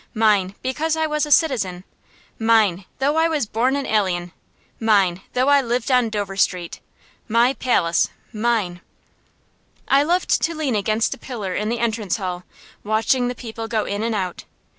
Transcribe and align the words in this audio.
Mine, 0.15 0.55
because 0.63 0.97
I 0.97 1.05
was 1.05 1.27
a 1.27 1.31
citizen; 1.31 1.83
mine, 2.39 2.85
though 2.97 3.17
I 3.17 3.27
was 3.27 3.45
born 3.45 3.75
an 3.75 3.85
alien; 3.85 4.31
mine, 4.79 5.21
though 5.33 5.47
I 5.49 5.61
lived 5.61 5.91
on 5.91 6.09
Dover 6.09 6.35
Street. 6.37 6.79
My 7.27 7.53
palace 7.53 8.09
mine! 8.33 8.81
I 9.87 10.01
loved 10.01 10.41
to 10.41 10.55
lean 10.55 10.75
against 10.75 11.13
a 11.13 11.19
pillar 11.19 11.53
in 11.53 11.69
the 11.69 11.77
entrance 11.77 12.17
hall, 12.17 12.45
watching 12.83 13.27
the 13.27 13.35
people 13.35 13.67
go 13.67 13.85
in 13.85 14.01
and 14.01 14.15
out. 14.15 14.45